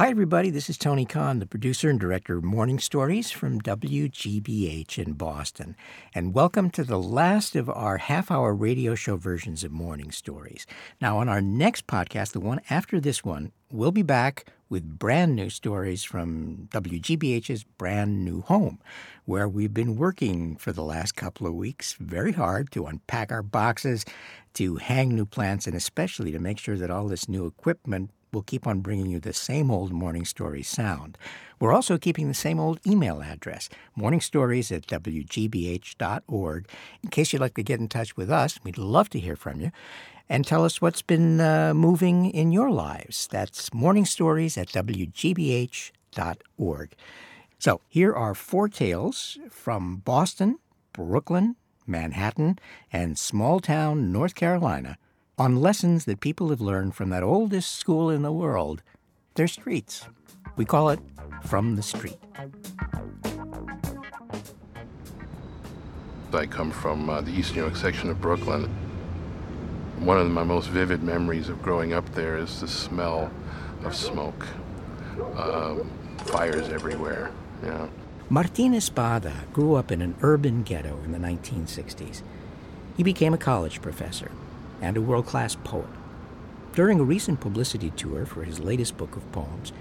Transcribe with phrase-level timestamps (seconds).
[0.00, 0.48] Hi, everybody.
[0.48, 5.76] This is Tony Kahn, the producer and director of Morning Stories from WGBH in Boston.
[6.14, 10.66] And welcome to the last of our half hour radio show versions of Morning Stories.
[11.02, 15.36] Now, on our next podcast, the one after this one, we'll be back with brand
[15.36, 18.78] new stories from WGBH's brand new home,
[19.26, 23.42] where we've been working for the last couple of weeks very hard to unpack our
[23.42, 24.06] boxes,
[24.54, 28.42] to hang new plants, and especially to make sure that all this new equipment will
[28.42, 31.16] keep on bringing you the same old Morning Stories sound.
[31.58, 36.68] We're also keeping the same old email address, morningstories at wgbh.org.
[37.02, 39.60] In case you'd like to get in touch with us, we'd love to hear from
[39.60, 39.70] you
[40.28, 43.26] and tell us what's been uh, moving in your lives.
[43.26, 45.82] That's morningstories at wgbh.org.
[47.58, 50.58] So here are four tales from Boston,
[50.94, 52.58] Brooklyn, Manhattan,
[52.92, 54.96] and small town North Carolina
[55.40, 58.82] on lessons that people have learned from that oldest school in the world,
[59.36, 60.06] their streets.
[60.56, 61.00] We call it
[61.46, 62.18] From the Street.
[66.34, 68.64] I come from uh, the East New York section of Brooklyn.
[70.00, 73.30] One of my most vivid memories of growing up there is the smell
[73.82, 74.46] of smoke,
[75.36, 77.32] um, fires everywhere.
[77.62, 77.90] You know.
[78.28, 82.20] Martin Espada grew up in an urban ghetto in the 1960s.
[82.98, 84.30] He became a college professor
[84.80, 85.88] and a world class poet.
[86.74, 89.72] During a recent publicity tour for his latest book of poems,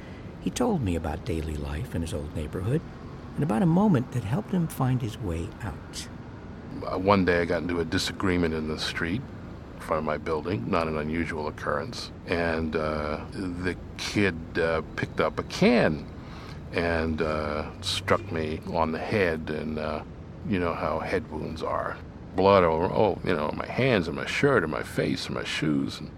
[0.42, 2.82] he told me about daily life in his old neighborhood
[3.36, 6.08] and about a moment that helped him find his way out.
[6.86, 9.22] Uh, one day I got into a disagreement in the street
[9.76, 12.12] in front of my building, not an unusual occurrence.
[12.28, 16.06] And uh, the kid uh, picked up a can
[16.74, 20.02] and uh, struck me on the head, and uh,
[20.48, 21.98] you know how head wounds are.
[22.36, 25.44] Blood over, oh, you know, my hands and my shirt and my face and my
[25.44, 26.00] shoes.
[26.00, 26.12] And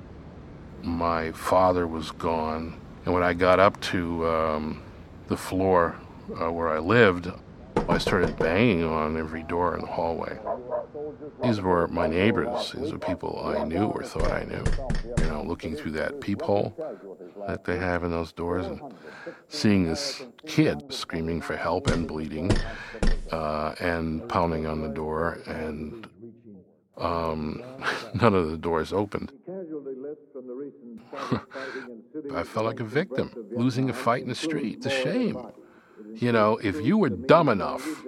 [0.83, 2.79] my father was gone.
[3.05, 4.83] And when I got up to um,
[5.27, 5.95] the floor
[6.39, 7.31] uh, where I lived,
[7.89, 10.37] I started banging on every door in the hallway.
[11.43, 12.71] These were my neighbors.
[12.73, 14.63] These were people I knew or thought I knew.
[15.17, 16.75] You know, looking through that peephole
[17.47, 18.81] that they have in those doors and
[19.47, 22.51] seeing this kid screaming for help and bleeding
[23.31, 26.07] uh, and pounding on the door, and
[26.97, 27.61] um,
[28.13, 29.31] none of the doors opened.
[32.33, 34.77] I felt like a victim, losing a fight in the street.
[34.77, 35.37] It's a shame.
[36.15, 38.03] You know, if you were dumb enough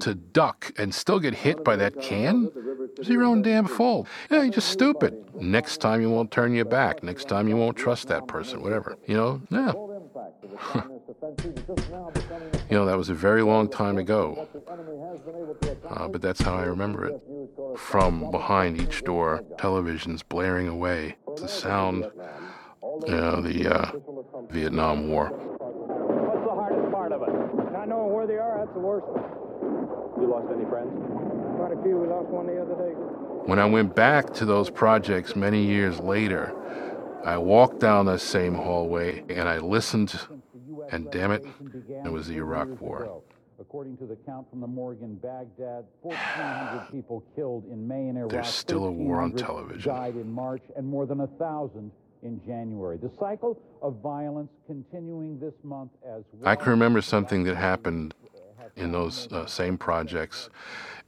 [0.00, 2.50] to duck and still get hit by that can,
[2.96, 4.06] it's your own damn fault.
[4.30, 5.14] Yeah, you're just stupid.
[5.34, 7.02] Next time you won't turn your back.
[7.02, 8.96] Next time you won't trust that person, whatever.
[9.06, 9.72] You know, yeah.
[12.70, 14.48] you know, that was a very long time ago.
[15.88, 17.20] Uh, but that's how I remember it.
[17.76, 22.06] From behind each door, televisions blaring away, the sound,
[23.06, 23.92] you know, the uh,
[24.50, 27.72] Vietnam War What's the hardest part of it?
[27.72, 29.06] Not knowing where they are, that's the worst.
[30.20, 30.90] You lost any friends?
[31.56, 31.98] Quite a few.
[31.98, 32.92] We lost one the other day.
[33.44, 36.54] When I went back to those projects many years later,
[37.24, 40.18] I walked down that same hallway and I listened,
[40.90, 41.44] and damn it,
[42.04, 43.22] it was the Iraq War.
[43.60, 48.16] According to the count from the morgue in Baghdad, 1,400 people killed in May in
[48.16, 48.30] Iraq.
[48.30, 49.92] There's still a war on television.
[49.92, 51.92] Died in March, and more than a thousand
[52.22, 52.96] in January.
[52.96, 56.48] The cycle of violence continuing this month as well.
[56.48, 58.14] I can remember something that happened
[58.76, 60.48] in those uh, same projects.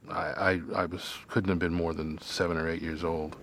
[0.09, 3.35] I, I, I, was couldn't have been more than seven or eight years old.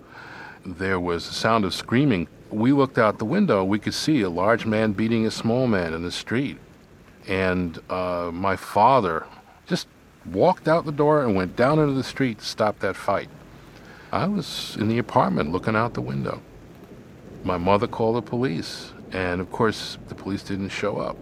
[0.65, 2.29] There was a sound of screaming.
[2.51, 3.65] We looked out the window.
[3.65, 6.59] We could see a large man beating a small man in the street,
[7.27, 9.27] and uh, my father
[9.67, 9.87] just
[10.27, 13.31] walked out the door and went down into the street to stop that fight.
[14.13, 16.43] I was in the apartment looking out the window.
[17.43, 21.17] My mother called the police, and of course, the police didn't show up.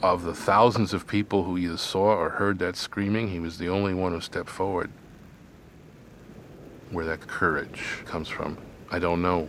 [0.00, 3.68] Of the thousands of people who either saw or heard that screaming, he was the
[3.68, 4.92] only one who stepped forward.
[6.90, 8.56] Where that courage comes from,
[8.90, 9.48] I don't know.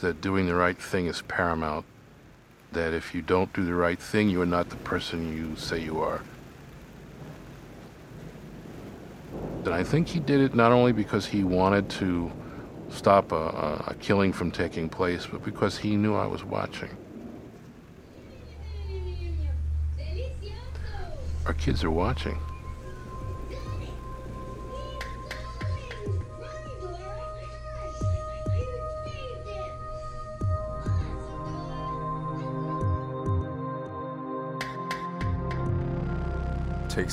[0.00, 1.84] That doing the right thing is paramount.
[2.72, 5.80] That if you don't do the right thing, you are not the person you say
[5.80, 6.20] you are.
[9.64, 12.32] And I think he did it not only because he wanted to
[12.90, 16.90] stop a, a, killing from taking place, but because he knew I was watching.
[21.46, 22.38] Our kids are watching.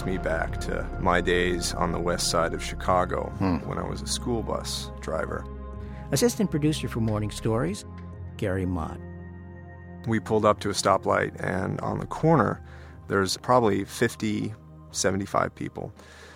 [0.06, 3.58] Takes me back to my days on the west side of Chicago hmm.
[3.68, 5.44] when I was a school bus driver.
[6.12, 7.86] Assistant producer for Morning Stories,
[8.38, 9.00] Gary Mott.
[10.08, 12.62] We pulled up to a stoplight, and on the corner,
[13.08, 14.54] there's probably 50,
[14.92, 15.92] 75 people.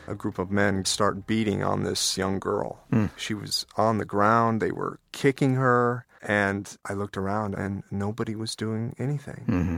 [0.08, 2.80] A group of men start beating on this young girl.
[2.92, 3.12] Mm.
[3.18, 8.36] She was on the ground, they were kicking her, and I looked around, and nobody
[8.36, 9.46] was doing anything.
[9.48, 9.78] Mm-hmm.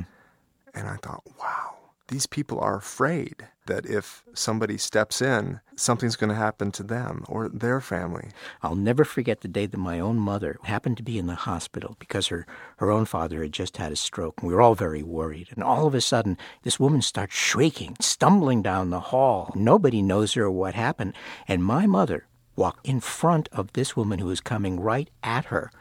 [0.73, 1.75] And I thought, wow,
[2.07, 7.23] these people are afraid that if somebody steps in, something's going to happen to them
[7.29, 8.29] or their family.
[8.61, 11.95] I'll never forget the day that my own mother happened to be in the hospital
[11.97, 12.45] because her,
[12.77, 14.41] her own father had just had a stroke.
[14.41, 15.47] And we were all very worried.
[15.51, 19.53] And all of a sudden, this woman starts shrieking, stumbling down the hall.
[19.55, 21.13] Nobody knows her or what happened.
[21.47, 22.27] And my mother
[22.57, 25.71] walked in front of this woman who was coming right at her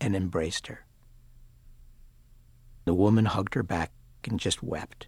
[0.00, 0.84] and embraced her.
[2.86, 3.92] The woman hugged her back
[4.24, 5.06] and just wept.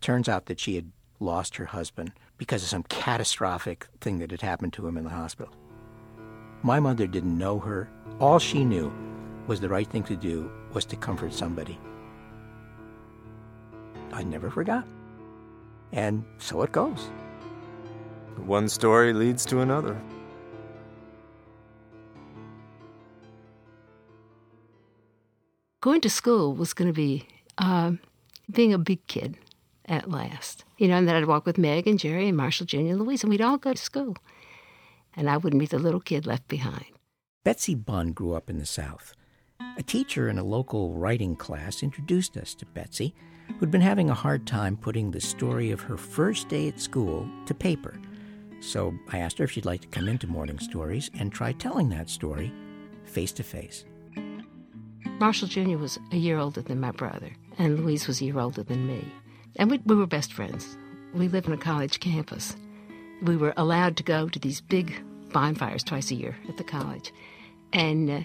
[0.00, 4.40] Turns out that she had lost her husband because of some catastrophic thing that had
[4.40, 5.52] happened to him in the hospital.
[6.62, 7.88] My mother didn't know her.
[8.20, 8.92] All she knew
[9.46, 11.78] was the right thing to do was to comfort somebody.
[14.12, 14.86] I never forgot.
[15.92, 17.10] And so it goes.
[18.36, 20.00] One story leads to another.
[25.80, 27.26] Going to school was going to be
[27.58, 28.00] um,
[28.50, 29.36] being a big kid
[29.88, 30.64] at last.
[30.76, 32.78] You know, and then I'd walk with Meg and Jerry and Marshall Jr.
[32.78, 34.16] and Louise, and we'd all go to school.
[35.16, 36.86] And I wouldn't be the little kid left behind.
[37.44, 39.14] Betsy Bunn grew up in the South.
[39.76, 43.14] A teacher in a local writing class introduced us to Betsy,
[43.58, 47.28] who'd been having a hard time putting the story of her first day at school
[47.46, 47.98] to paper.
[48.60, 51.88] So I asked her if she'd like to come into Morning Stories and try telling
[51.90, 52.52] that story
[53.04, 53.84] face to face.
[55.20, 55.78] Marshall Jr.
[55.78, 59.04] was a year older than my brother, and Louise was a year older than me.
[59.58, 60.78] And we, we were best friends.
[61.12, 62.56] We lived on a college campus.
[63.22, 64.94] We were allowed to go to these big
[65.32, 67.12] bonfires twice a year at the college.
[67.72, 68.20] And uh,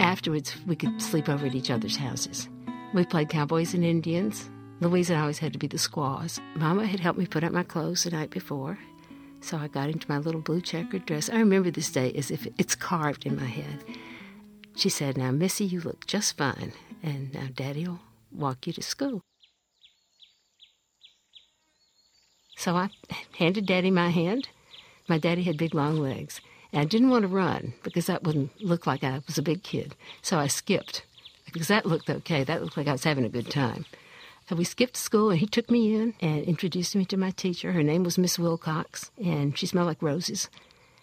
[0.00, 2.48] afterwards, we could sleep over at each other's houses.
[2.92, 4.50] We played cowboys and Indians.
[4.80, 6.40] Louise and I always had to be the squaws.
[6.56, 8.78] Mama had helped me put up my clothes the night before.
[9.40, 11.30] So I got into my little blue checkered dress.
[11.30, 13.84] I remember this day as if it's carved in my head.
[14.76, 16.72] She said, Now, Missy, you look just fine,
[17.02, 18.00] and now Daddy will
[18.30, 19.22] walk you to school.
[22.62, 22.90] So I
[23.38, 24.48] handed Daddy my hand.
[25.08, 26.40] My daddy had big, long legs,
[26.72, 29.64] and I didn't want to run because that wouldn't look like I was a big
[29.64, 29.96] kid.
[30.22, 31.04] So I skipped
[31.52, 32.44] because that looked okay.
[32.44, 33.84] That looked like I was having a good time.
[34.48, 37.72] So we skipped school, and he took me in and introduced me to my teacher.
[37.72, 40.48] Her name was Miss Wilcox, and she smelled like roses.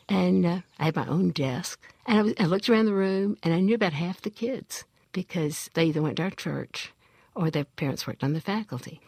[0.07, 1.77] And uh, I had my own desk.
[2.05, 4.85] And I, was, I looked around the room, and I knew about half the kids
[5.11, 6.93] because they either went to our church
[7.35, 9.01] or their parents worked on the faculty.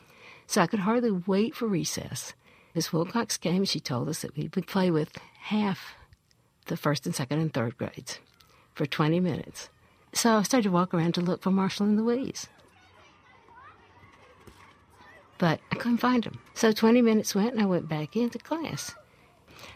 [0.47, 2.33] So I could hardly wait for recess.
[2.73, 5.95] Miss Wilcox came and she told us that we would play with half
[6.67, 8.19] the first and second and third grades
[8.73, 9.69] for 20 minutes.
[10.13, 12.47] So I started to walk around to look for Marshall and Louise.
[15.37, 16.39] But I couldn't find them.
[16.53, 18.93] So 20 minutes went and I went back into class.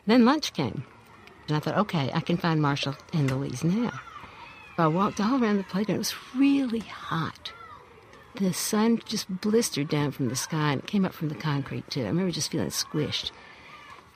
[0.06, 0.86] Then lunch came.
[1.48, 4.00] And I thought, okay, I can find Marshall and Louise now.
[4.78, 5.96] I walked all around the playground.
[5.96, 7.52] It was really hot.
[8.38, 11.90] The sun just blistered down from the sky and it came up from the concrete,
[11.90, 12.02] too.
[12.02, 13.32] I remember just feeling squished.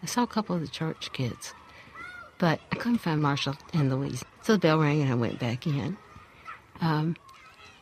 [0.04, 1.54] I saw a couple of the church kids,
[2.38, 4.24] but I couldn't find Marshall and Louise.
[4.42, 5.98] So the bell rang and I went back in.
[6.81, 7.16] Um,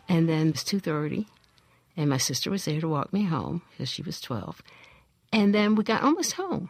[0.08, 1.26] and then it was 2.30,
[1.96, 4.62] and my sister was there to walk me home because she was 12.
[5.34, 6.70] And then we got almost home.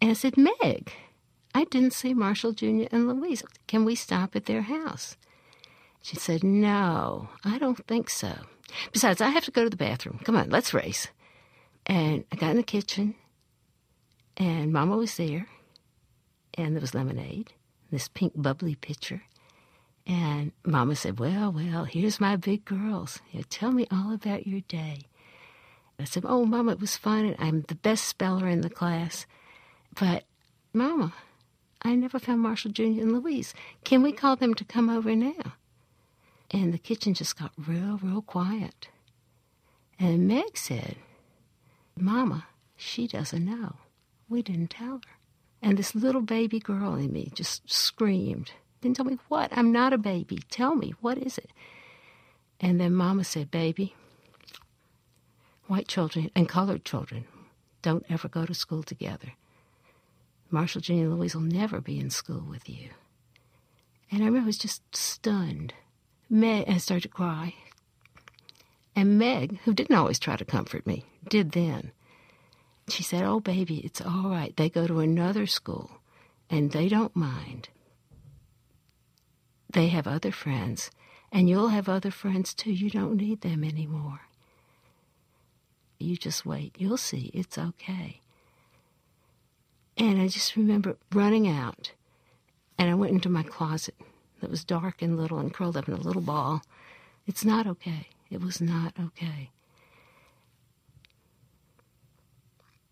[0.00, 0.92] And I said, Meg,
[1.54, 2.84] I didn't see Marshall Jr.
[2.90, 3.42] and Louise.
[3.66, 5.16] Can we stop at their house?
[6.02, 8.34] She said, No, I don't think so.
[8.92, 10.20] Besides, I have to go to the bathroom.
[10.24, 11.08] Come on, let's race.
[11.86, 13.14] And I got in the kitchen,
[14.36, 15.46] and Mama was there,
[16.54, 17.52] and there was lemonade,
[17.90, 19.22] this pink bubbly pitcher.
[20.06, 23.20] And Mama said, Well, well, here's my big girls.
[23.28, 25.02] Here, tell me all about your day.
[25.98, 29.26] I said, Oh, Mama, it was fun, and I'm the best speller in the class.
[29.98, 30.24] But,
[30.72, 31.12] Mama,
[31.82, 32.82] I never found Marshall Jr.
[32.82, 33.54] and Louise.
[33.84, 35.54] Can we call them to come over now?
[36.52, 38.88] And the kitchen just got real, real quiet.
[39.98, 40.96] And Meg said,
[41.96, 43.76] Mama, she doesn't know.
[44.28, 45.16] We didn't tell her.
[45.62, 48.52] And this little baby girl in me just screamed.
[48.80, 49.56] Didn't tell me what.
[49.56, 50.40] I'm not a baby.
[50.50, 51.50] Tell me, what is it?
[52.60, 53.94] And then Mama said, Baby,
[55.66, 57.26] white children and colored children
[57.80, 59.32] don't ever go to school together.
[60.50, 62.90] Marshall, and Louise will never be in school with you.
[64.10, 65.74] And I remember I was just stunned.
[66.34, 67.54] Meg, I started to cry.
[68.96, 71.92] And Meg, who didn't always try to comfort me, did then.
[72.88, 74.56] She said, Oh, baby, it's all right.
[74.56, 76.00] They go to another school,
[76.48, 77.68] and they don't mind.
[79.70, 80.90] they have other friends,
[81.30, 82.72] and you'll have other friends too.
[82.72, 84.22] You don't need them anymore.
[85.98, 86.74] You just wait.
[86.78, 87.30] You'll see.
[87.34, 88.20] It's okay.
[89.98, 91.92] And I just remember running out,
[92.78, 93.94] and I went into my closet
[94.42, 96.62] that was dark and little and curled up in a little ball.
[97.26, 98.08] It's not okay.
[98.28, 99.50] It was not okay.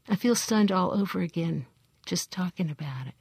[0.09, 1.67] I feel stunned all over again
[2.07, 3.15] just talking about it,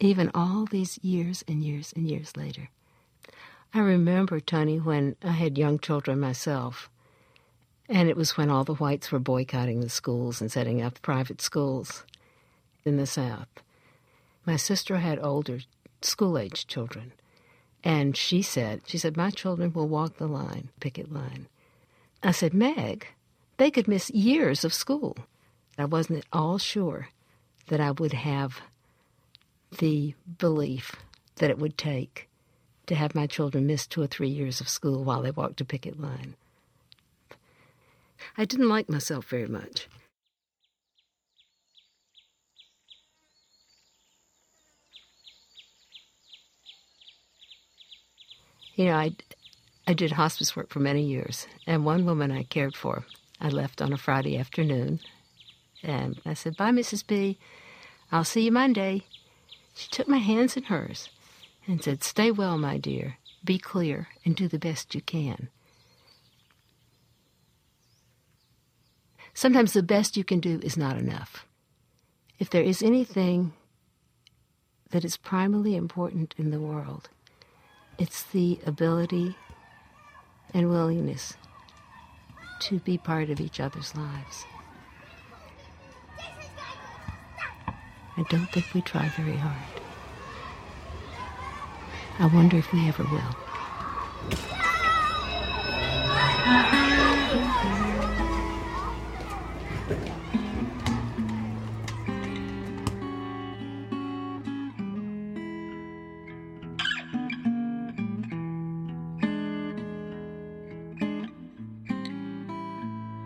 [0.00, 2.70] even all these years and years and years later.
[3.74, 6.88] I remember, Tony, when I had young children myself,
[7.88, 11.42] and it was when all the whites were boycotting the schools and setting up private
[11.42, 12.04] schools
[12.84, 13.48] in the South.
[14.46, 15.60] My sister had older
[16.02, 17.12] school age children,
[17.84, 21.46] and she said, she said, my children will walk the line, picket line.
[22.22, 23.06] I said, Meg,
[23.56, 25.16] they could miss years of school.
[25.76, 27.08] I wasn't at all sure
[27.68, 28.60] that I would have
[29.78, 30.96] the belief
[31.36, 32.28] that it would take
[32.86, 35.64] to have my children miss two or three years of school while they walked a
[35.64, 36.34] picket line.
[38.36, 39.88] I didn't like myself very much.
[48.78, 49.16] You know, I,
[49.88, 53.04] I did hospice work for many years, and one woman I cared for,
[53.40, 55.00] I left on a Friday afternoon,
[55.82, 57.04] and I said, Bye, Mrs.
[57.04, 57.40] B.
[58.12, 59.02] I'll see you Monday.
[59.74, 61.08] She took my hands in hers
[61.66, 63.16] and said, Stay well, my dear.
[63.42, 65.48] Be clear and do the best you can.
[69.34, 71.44] Sometimes the best you can do is not enough.
[72.38, 73.54] If there is anything
[74.90, 77.08] that is primally important in the world,
[77.98, 79.36] it's the ability
[80.54, 81.34] and willingness
[82.60, 84.44] to be part of each other's lives.
[88.16, 89.54] I don't think we try very hard.
[92.20, 93.36] I wonder if we ever will.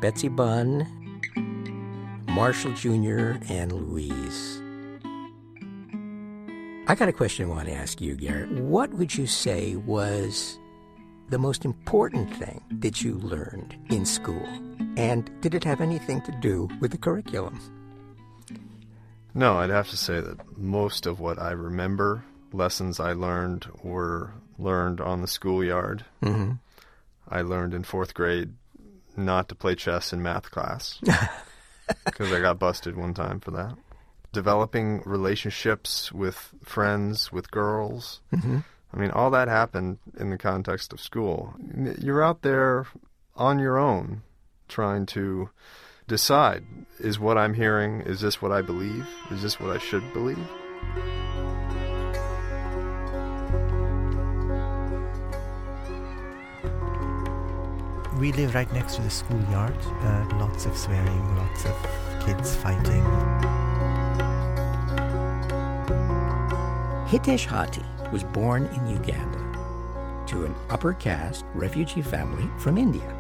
[0.03, 0.85] Betsy Bunn,
[2.27, 4.61] Marshall Jr., and Louise.
[6.89, 8.51] I got a question I want to ask you, Garrett.
[8.51, 10.59] What would you say was
[11.29, 14.45] the most important thing that you learned in school?
[14.97, 17.61] And did it have anything to do with the curriculum?
[19.35, 24.33] No, I'd have to say that most of what I remember, lessons I learned, were
[24.59, 26.05] learned on the schoolyard.
[26.25, 26.55] Mm-hmm.
[27.29, 28.55] I learned in fourth grade
[29.17, 31.01] not to play chess in math class
[32.05, 33.77] because I got busted one time for that.
[34.33, 38.21] Developing relationships with friends, with girls.
[38.33, 38.59] Mm-hmm.
[38.95, 41.55] I mean, all that happened in the context of school.
[41.99, 42.87] You're out there
[43.37, 44.23] on your own
[44.69, 45.51] trying to
[46.07, 46.65] decide
[46.99, 49.07] is what I'm hearing, is this what I believe?
[49.31, 50.49] Is this what I should believe?
[58.23, 59.75] We live right next to the schoolyard.
[59.85, 61.75] Uh, lots of swearing, lots of
[62.25, 63.03] kids fighting.
[67.09, 73.11] Hitesh Hati was born in Uganda to an upper caste refugee family from India.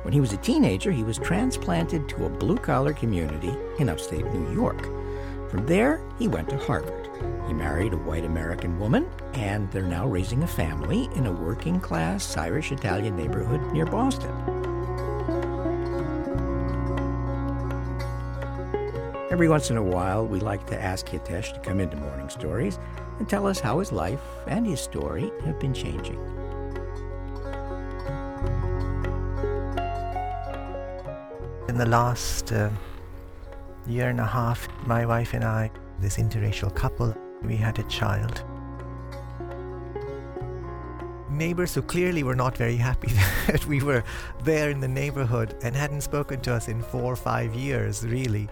[0.00, 4.24] When he was a teenager, he was transplanted to a blue collar community in upstate
[4.24, 4.82] New York.
[5.50, 7.01] From there, he went to Harvard.
[7.46, 11.80] He married a white American woman, and they're now raising a family in a working
[11.80, 14.30] class Irish Italian neighborhood near Boston.
[19.30, 22.78] Every once in a while, we like to ask Hitesh to come into Morning Stories
[23.18, 26.20] and tell us how his life and his story have been changing.
[31.68, 32.68] In the last uh,
[33.86, 35.70] year and a half, my wife and I,
[36.02, 38.44] this interracial couple, we had a child.
[41.30, 43.12] Neighbors who clearly were not very happy
[43.46, 44.04] that we were
[44.44, 48.48] there in the neighborhood and hadn't spoken to us in four or five years, really,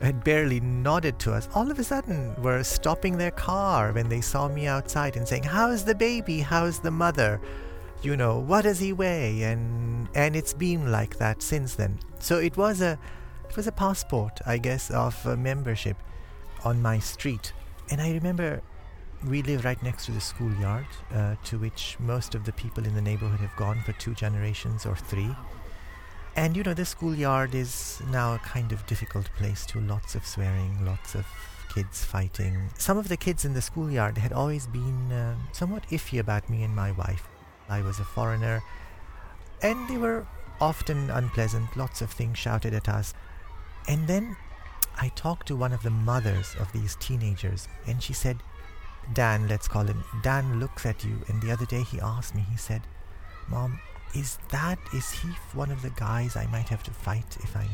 [0.00, 4.20] had barely nodded to us, all of a sudden were stopping their car when they
[4.20, 6.40] saw me outside and saying, How's the baby?
[6.40, 7.40] How's the mother?
[8.02, 9.42] You know, what does he weigh?
[9.42, 12.00] And and it's been like that since then.
[12.18, 12.98] So it was a
[13.48, 15.96] it was a passport, I guess, of membership
[16.64, 17.52] on my street.
[17.90, 18.62] And I remember
[19.26, 22.94] we live right next to the schoolyard, uh, to which most of the people in
[22.94, 25.34] the neighborhood have gone for two generations or three.
[26.34, 30.26] And you know, the schoolyard is now a kind of difficult place to Lots of
[30.26, 31.26] swearing, lots of
[31.74, 32.70] kids fighting.
[32.78, 36.62] Some of the kids in the schoolyard had always been uh, somewhat iffy about me
[36.62, 37.28] and my wife.
[37.68, 38.62] I was a foreigner,
[39.62, 40.26] and they were
[40.60, 43.14] often unpleasant, lots of things shouted at us.
[43.88, 44.36] And then
[44.98, 48.38] I talked to one of the mothers of these teenagers, and she said,
[49.12, 51.18] Dan, let's call him, Dan looks at you.
[51.28, 52.82] And the other day he asked me, he said,
[53.48, 53.80] Mom,
[54.14, 57.66] is that, is he one of the guys I might have to fight if I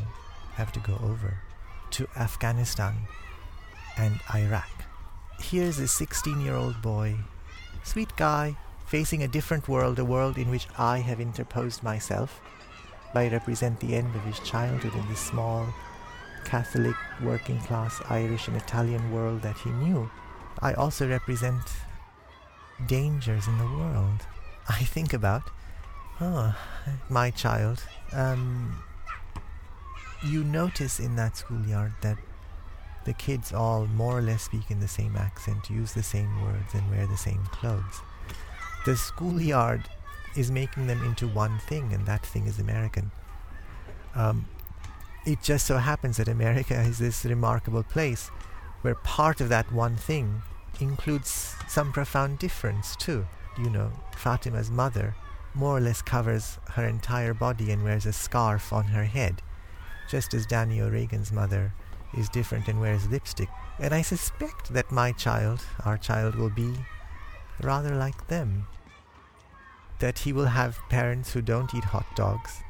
[0.53, 1.37] have to go over
[1.91, 2.95] to Afghanistan
[3.97, 4.69] and Iraq?
[5.39, 7.15] Here's a 16 year old boy,
[7.83, 8.57] sweet guy,
[8.87, 12.41] facing a different world, a world in which I have interposed myself.
[13.13, 15.73] I represent the end of his childhood in this small,
[16.49, 20.09] Catholic, working class Irish and Italian world that he knew.
[20.61, 21.61] I also represent
[22.87, 24.25] dangers in the world.
[24.67, 25.43] I think about,
[26.19, 26.55] oh,
[27.07, 27.83] my child.
[28.13, 28.83] Um,
[30.25, 32.17] you notice in that schoolyard that
[33.05, 36.73] the kids all more or less speak in the same accent, use the same words,
[36.73, 38.01] and wear the same clothes.
[38.85, 39.83] The schoolyard
[40.35, 43.11] is making them into one thing, and that thing is American.
[44.15, 44.47] Um,
[45.29, 48.29] it just so happens that America is this remarkable place
[48.81, 50.41] where part of that one thing
[50.79, 53.27] includes some profound difference too.
[53.59, 55.15] You know, Fatima's mother
[55.53, 59.43] more or less covers her entire body and wears a scarf on her head,
[60.09, 61.73] just as Danny O'Regan's mother
[62.17, 63.49] is different and wears lipstick.
[63.77, 66.73] And I suspect that my child, our child, will be
[67.61, 68.65] rather like them.
[69.99, 72.63] That he will have parents who don't eat hot dogs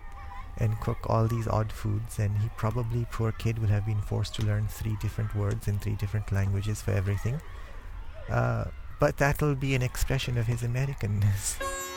[0.59, 4.35] and cook all these odd foods, and he probably, poor kid, will have been forced
[4.35, 7.41] to learn three different words in three different languages for everything.
[8.29, 8.65] Uh,
[8.99, 11.57] but that'll be an expression of his Americanness.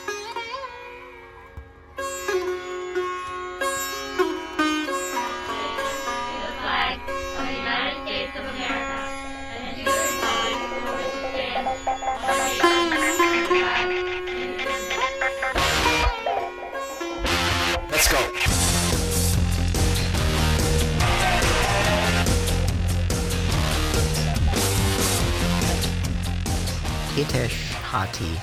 [27.23, 28.37] Hitesh Hati.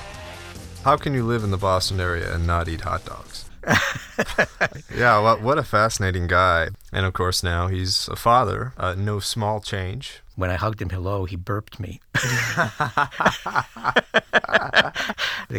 [0.84, 3.44] How can you live in the Boston area and not eat hot dogs?
[4.96, 6.68] yeah, what, what a fascinating guy.
[6.90, 8.72] And of course, now he's a father.
[8.78, 10.22] Uh, no small change.
[10.34, 12.00] When I hugged him hello, he burped me.
[12.14, 12.22] the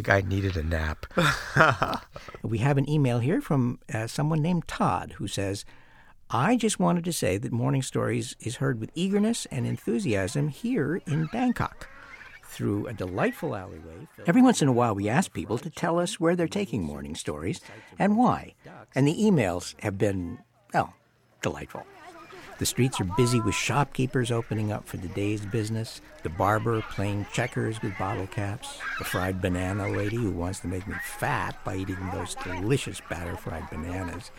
[0.01, 1.05] guy needed a nap.
[2.41, 5.63] we have an email here from uh, someone named Todd who says,
[6.31, 11.03] I just wanted to say that Morning Stories is heard with eagerness and enthusiasm here
[11.05, 11.88] in Bangkok
[12.51, 14.07] through a delightful alleyway.
[14.27, 17.15] Every once in a while, we ask people to tell us where they're taking morning
[17.15, 17.61] stories
[17.97, 18.55] and why.
[18.93, 20.37] And the emails have been,
[20.73, 20.93] well,
[21.41, 21.85] delightful.
[22.59, 27.25] The streets are busy with shopkeepers opening up for the day's business, the barber playing
[27.33, 31.77] checkers with bottle caps, the fried banana lady who wants to make me fat by
[31.77, 34.29] eating those delicious batter fried bananas,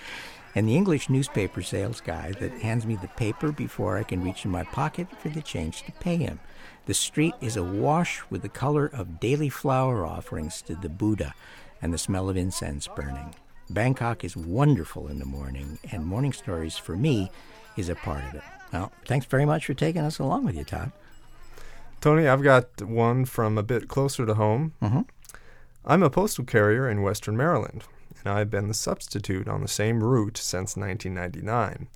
[0.55, 4.45] and the English newspaper sales guy that hands me the paper before I can reach
[4.45, 6.41] in my pocket for the change to pay him.
[6.87, 11.35] The street is awash with the color of daily flower offerings to the Buddha
[11.81, 13.35] and the smell of incense burning.
[13.71, 17.31] Bangkok is wonderful in the morning, and Morning Stories, for me,
[17.77, 18.43] is a part of it.
[18.73, 20.93] Well, thanks very much for taking us along with you, Todd.
[22.01, 24.73] Tony, I've got one from a bit closer to home.
[24.83, 25.07] Mhm.
[25.85, 27.85] I'm a postal carrier in Western Maryland,
[28.25, 31.89] and I've been the substitute on the same route since 1999.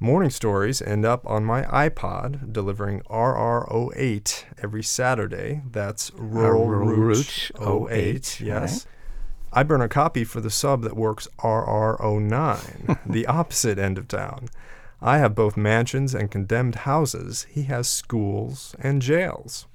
[0.00, 5.62] Morning stories end up on my iPod, delivering RR08 every Saturday.
[5.70, 7.92] That's Rural, Rural Route Route 08.
[7.92, 8.86] 08, Yes.
[9.52, 14.48] I burn a copy for the sub that works RR09, the opposite end of town.
[15.00, 17.46] I have both mansions and condemned houses.
[17.48, 19.66] He has schools and jails.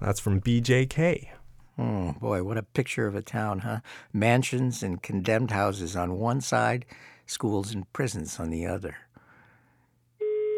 [0.00, 1.28] That's from BJK.
[1.78, 3.80] Oh, boy, what a picture of a town, huh?
[4.12, 6.84] Mansions and condemned houses on one side,
[7.26, 8.96] schools and prisons on the other.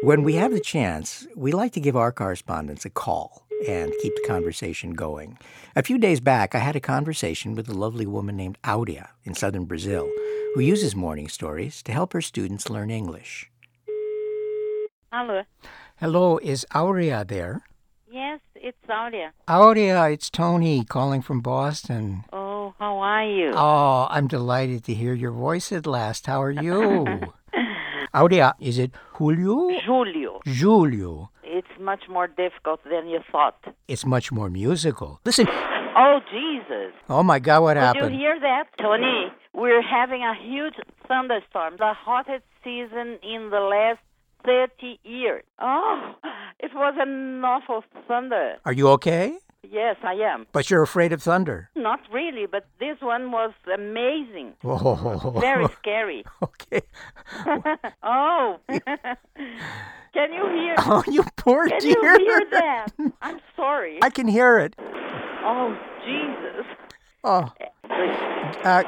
[0.01, 4.13] When we have the chance, we like to give our correspondents a call and keep
[4.15, 5.37] the conversation going.
[5.75, 9.33] A few days back, I had a conversation with a lovely woman named Aurea in
[9.33, 10.09] southern Brazil
[10.55, 13.49] who uses morning stories to help her students learn English.
[15.11, 15.43] Hello.
[15.97, 17.63] Hello, is Aurea there?
[18.13, 19.31] Yes, it's Audia.
[19.47, 22.23] Aurea, it's Tony calling from Boston.
[22.31, 23.53] Oh, how are you?
[23.55, 26.27] Oh, I'm delighted to hear your voice at last.
[26.27, 27.07] How are you?
[28.13, 29.67] Aurea, is it Julio?
[29.83, 30.41] Julio.
[30.45, 31.31] Julio.
[31.43, 33.57] It's much more difficult than you thought.
[33.87, 35.19] It's much more musical.
[35.25, 35.47] Listen.
[35.97, 36.93] Oh, Jesus.
[37.09, 38.11] Oh my God, what Did happened?
[38.11, 38.65] Did you hear that?
[38.79, 40.75] Tony, we're having a huge
[41.07, 44.01] thunderstorm, the hottest season in the last
[44.45, 45.43] 30 years.
[45.59, 46.13] Oh,
[46.59, 48.55] it was an awful thunder.
[48.65, 49.37] Are you okay?
[49.69, 50.45] Yes, I am.
[50.51, 51.69] But you're afraid of thunder.
[51.75, 54.53] Not really, but this one was amazing.
[54.63, 55.37] Oh.
[55.39, 56.25] Very scary.
[56.41, 56.81] Okay.
[58.03, 58.59] oh.
[60.13, 60.75] Can you hear?
[60.79, 61.95] Oh, you poor Can dear.
[61.95, 62.87] Can you hear that?
[63.21, 63.97] I'm sorry.
[64.03, 64.75] I can hear it.
[64.79, 65.75] Oh,
[66.05, 66.65] Jesus.
[67.23, 67.49] Oh.
[68.63, 68.83] Uh,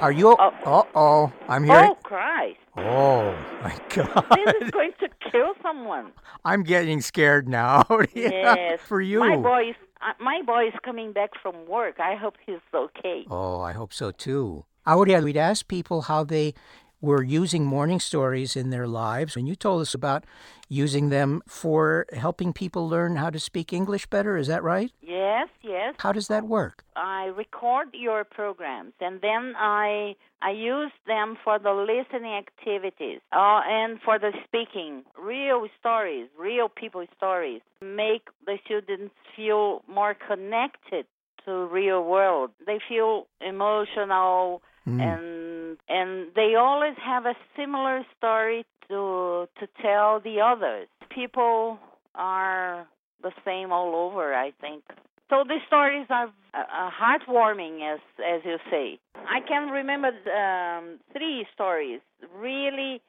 [0.00, 0.36] are you?
[0.38, 0.52] Oh.
[0.64, 1.32] Uh oh.
[1.48, 1.90] I'm hearing.
[1.90, 2.58] Oh, Christ.
[2.76, 4.26] Oh my God.
[4.44, 6.12] This is going to kill someone.
[6.44, 7.84] I'm getting scared now.
[8.14, 8.80] Yeah, Yes.
[8.86, 9.20] For you.
[9.20, 11.98] My boy is uh, my boy is coming back from work.
[12.00, 13.24] I hope he's okay.
[13.30, 14.64] Oh, I hope so too.
[14.86, 16.54] Aurea, we'd ask people how they
[17.00, 20.24] were using morning stories in their lives, and you told us about
[20.68, 24.36] using them for helping people learn how to speak English better.
[24.36, 24.90] Is that right?
[25.00, 25.94] Yes, yes.
[25.98, 26.84] How does that work?
[26.96, 33.60] I record your programs and then I I use them for the listening activities uh,
[33.66, 35.04] and for the speaking.
[35.18, 41.06] Real stories, real people stories make the students feel more connected
[41.44, 42.50] to real world.
[42.66, 45.55] They feel emotional and
[45.88, 50.88] and they always have a similar story to to tell the others.
[51.10, 51.78] People
[52.14, 52.86] are
[53.22, 54.82] the same all over, I think.
[55.30, 58.00] So the stories are uh, uh, heartwarming, as
[58.34, 58.98] as you say.
[59.36, 60.10] I can remember
[60.42, 62.00] um, three stories
[62.34, 63.02] really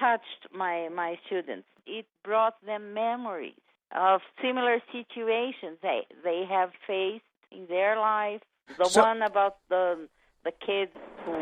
[0.00, 1.66] touched my my students.
[1.86, 3.60] It brought them memories
[3.94, 8.42] of similar situations they they have faced in their life.
[8.78, 10.08] The So- one about the
[10.44, 10.92] the kids
[11.24, 11.32] who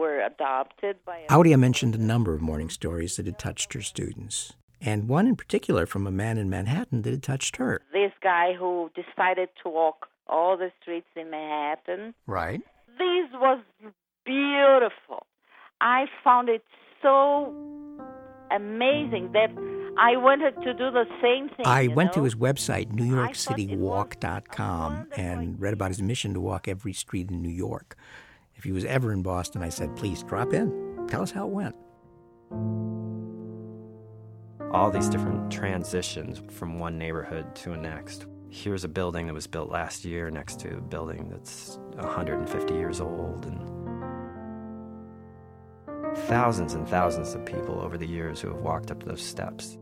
[0.00, 3.82] were adopted by a Aurea mentioned a number of morning stories that had touched her
[3.82, 7.82] students, and one in particular from a man in Manhattan that had touched her.
[7.92, 12.14] this guy who decided to walk all the streets in Manhattan.
[12.26, 12.62] Right.
[12.98, 13.60] This was
[14.24, 15.26] beautiful.
[15.80, 16.64] I found it
[17.02, 17.52] so
[18.50, 19.50] amazing that
[19.98, 21.66] I wanted to do the same thing.
[21.66, 27.30] I went to his website, NewYorkCityWalk.com, and read about his mission to walk every street
[27.30, 27.96] in New York.
[28.60, 31.06] If he was ever in Boston, I said, please drop in.
[31.08, 31.74] Tell us how it went.
[34.70, 38.26] all these different transitions from one neighborhood to the next.
[38.50, 43.00] Here's a building that was built last year next to a building that's 150 years
[43.00, 43.58] old, and
[46.28, 49.78] thousands and thousands of people over the years who have walked up those steps.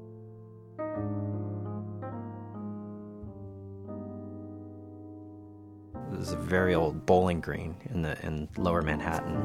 [6.18, 9.36] There's a very old bowling green in the in Lower Manhattan,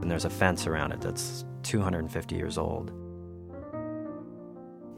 [0.00, 2.92] and there's a fence around it that's 250 years old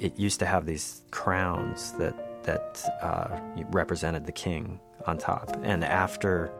[0.01, 5.57] it used to have these crowns that that uh, represented the king on top.
[5.63, 6.53] And after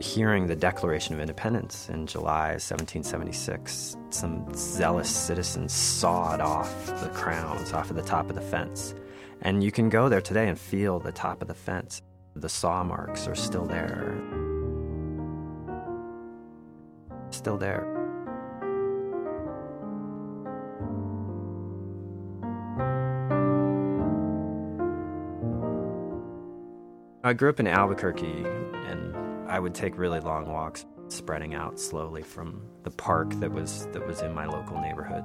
[0.00, 7.72] hearing the Declaration of Independence in July 1776, some zealous citizens sawed off the crowns
[7.72, 8.92] off of the top of the fence.
[9.42, 12.02] And you can go there today and feel the top of the fence.
[12.38, 14.16] The saw marks are still there.
[17.30, 17.82] Still there.
[27.24, 28.44] I grew up in Albuquerque,
[28.86, 29.16] and
[29.48, 34.06] I would take really long walks, spreading out slowly from the park that was that
[34.06, 35.24] was in my local neighborhood,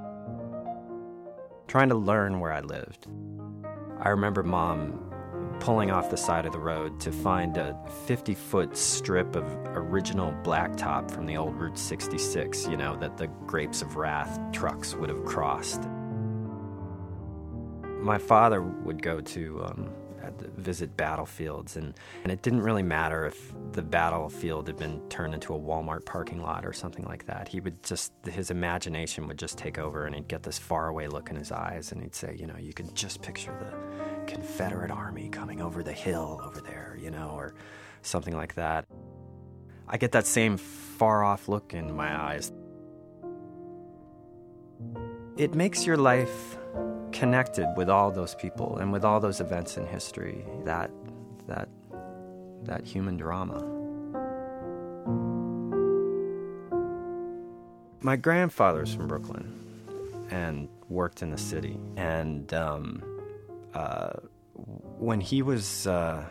[1.67, 3.05] trying to learn where I lived.
[3.99, 5.12] I remember mom
[5.63, 7.73] pulling off the side of the road to find a
[8.05, 13.27] 50 foot strip of original blacktop from the old Route 66, you know, that the
[13.47, 15.81] Grapes of Wrath trucks would have crossed.
[18.01, 19.89] My father would go to um,
[20.29, 25.33] to visit battlefields, and, and it didn't really matter if the battlefield had been turned
[25.33, 27.47] into a Walmart parking lot or something like that.
[27.47, 31.29] He would just, his imagination would just take over, and he'd get this faraway look
[31.29, 35.29] in his eyes, and he'd say, you know, you can just picture the Confederate army
[35.29, 37.53] coming over the hill over there, you know, or
[38.01, 38.85] something like that.
[39.87, 42.51] I get that same far off look in my eyes.
[45.35, 46.57] It makes your life
[47.13, 50.89] connected with all those people and with all those events in history that
[51.47, 51.69] that
[52.63, 53.63] that human drama.
[58.01, 59.63] My grandfather's from brooklyn
[60.29, 61.79] and worked in the city.
[61.95, 63.03] And um,
[63.73, 64.13] uh,
[64.53, 66.25] when he was uh,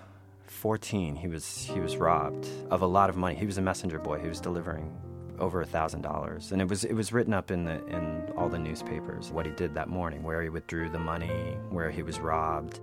[0.47, 3.35] 14 he was he was robbed of a lot of money.
[3.35, 4.19] He was a messenger boy.
[4.21, 4.93] He was delivering
[5.39, 8.49] over a thousand dollars and it was it was written up in the in all
[8.49, 12.21] the newspapers what he did that morning where he withdrew the money where he was
[12.21, 12.81] robbed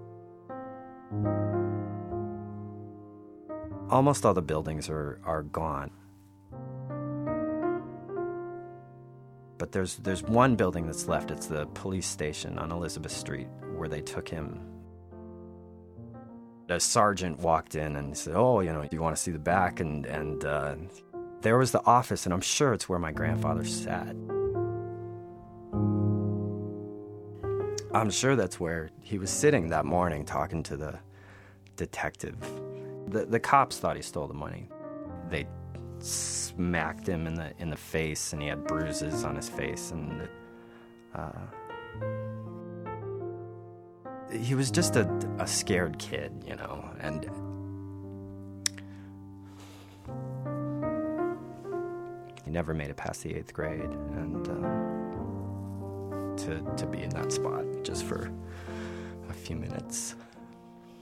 [3.89, 5.91] almost all the buildings are are gone
[9.59, 11.29] But there's there's one building that's left.
[11.29, 14.61] It's the police station on Elizabeth Street where they took him.
[16.69, 19.81] A sergeant walked in and said, "Oh, you know, you want to see the back?"
[19.81, 20.75] And and uh,
[21.41, 24.15] there was the office, and I'm sure it's where my grandfather sat.
[27.91, 30.99] I'm sure that's where he was sitting that morning talking to the
[31.75, 32.37] detective.
[33.07, 34.69] The, the cops thought he stole the money.
[35.29, 35.47] They
[35.99, 40.29] smacked him in the in the face, and he had bruises on his face, and
[41.15, 41.31] uh,
[44.31, 47.29] he was just a, a scared kid, you know, and
[52.49, 54.53] he never made it past the eighth grade, and uh,
[56.35, 58.31] to to be in that spot just for
[59.29, 60.15] a few minutes.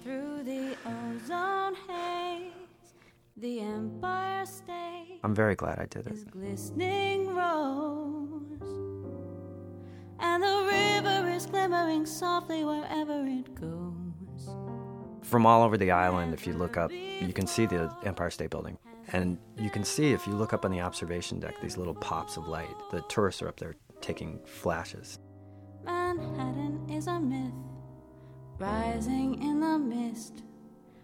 [0.04, 2.52] Through the ozone haze,
[3.38, 6.12] the Empire State I'm very glad I did it.
[6.12, 8.62] is glistening rose,
[10.20, 13.97] and the river is glimmering softly wherever it goes.
[15.28, 18.50] From all over the island, if you look up, you can see the Empire State
[18.50, 18.78] Building.
[19.12, 22.38] And you can see, if you look up on the observation deck, these little pops
[22.38, 22.74] of light.
[22.92, 25.20] The tourists are up there taking flashes.
[25.84, 27.52] Manhattan is a myth,
[28.58, 30.44] rising in the mist.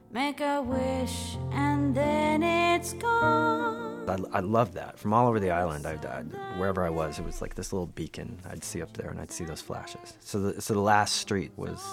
[0.09, 4.09] Make a wish and then it's gone.
[4.09, 4.97] I, I loved that.
[4.97, 6.21] From all over the island, I, I,
[6.57, 9.31] wherever I was, it was like this little beacon I'd see up there, and I'd
[9.31, 10.17] see those flashes.
[10.21, 11.83] So the, so the last street was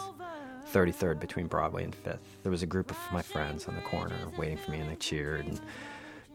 [0.72, 2.18] 33rd between Broadway and 5th.
[2.42, 4.96] There was a group of my friends on the corner waiting for me, and they
[4.96, 5.46] cheered.
[5.46, 5.60] And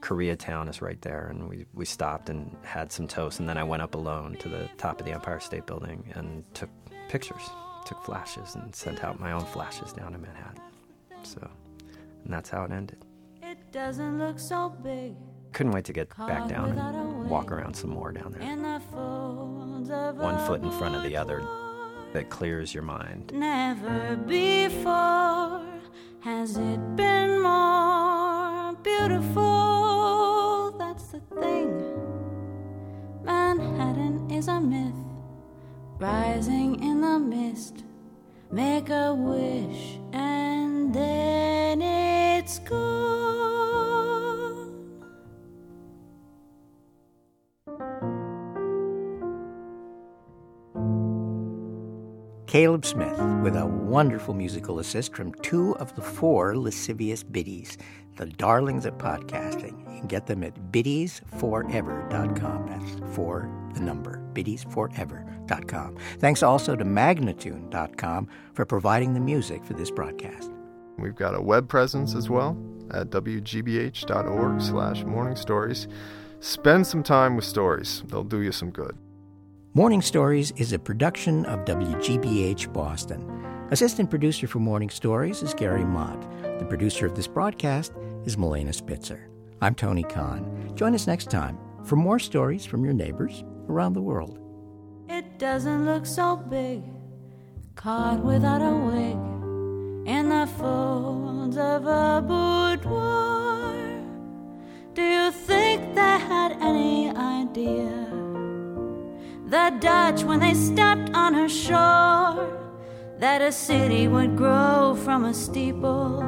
[0.01, 3.39] Koreatown is right there, and we, we stopped and had some toast.
[3.39, 6.43] And then I went up alone to the top of the Empire State Building and
[6.53, 6.69] took
[7.09, 7.41] pictures,
[7.85, 10.61] took flashes, and sent out my own flashes down to Manhattan.
[11.23, 11.49] So,
[12.23, 13.03] and that's how it ended.
[13.41, 15.13] It doesn't look so big
[15.53, 18.41] Couldn't wait to get back down and walk around some more down there.
[18.41, 21.41] in the folds of One foot in front of the other
[22.15, 23.31] that clears your mind.
[23.33, 25.61] Never before
[26.21, 30.73] has it been more beautiful.
[30.79, 31.69] That's the thing.
[33.21, 34.95] Manhattan is a myth,
[35.99, 37.83] rising in the mist.
[38.49, 43.14] Make a wish and then it's gone.
[52.47, 57.77] Caleb Smith with a wonderful musical assist from two of the four lascivious biddies,
[58.17, 59.79] the darlings of podcasting.
[59.93, 62.67] You can get them at biddiesforever.com.
[62.67, 65.97] That's for the number, biddiesforever.com.
[66.19, 70.51] Thanks also to magnatune.com for providing the music for this broadcast.
[70.97, 72.57] We've got a web presence as well
[72.91, 75.87] at wgbh.org slash morning stories.
[76.39, 78.03] Spend some time with stories.
[78.07, 78.95] They'll do you some good.
[79.77, 83.29] Morning Stories is a production of WGBH Boston.
[83.71, 86.21] Assistant producer for Morning Stories is Gary Mott.
[86.59, 87.91] The producer of this broadcast
[88.23, 89.29] is Melena Spitzer.
[89.61, 90.71] I'm Tony Kahn.
[90.75, 94.39] Join us next time for more stories from your neighbors around the world.
[95.09, 96.81] It doesn't look so big,
[97.75, 99.34] caught without a wig
[110.05, 112.47] The Dutch, when they stepped on her shore,
[113.17, 116.21] that a city would grow from a steeple,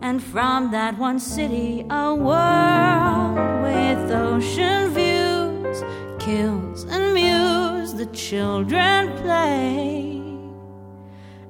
[0.00, 5.84] and from that one city, a world with ocean views,
[6.18, 10.22] kills and mews, the children play,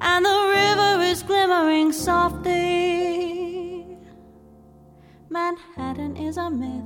[0.00, 3.86] and the river is glimmering softly.
[5.30, 6.82] Manhattan is a myth,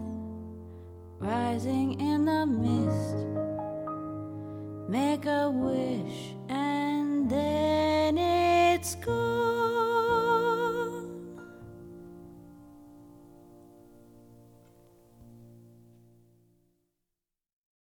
[1.19, 3.38] rising in the mist.
[4.89, 9.28] Make a wish and then it's gone.